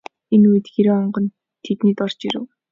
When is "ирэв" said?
2.27-2.45